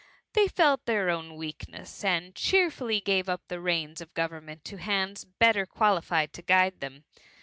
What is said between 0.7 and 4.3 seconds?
their. own weakness, and cheerfully gave up the reins of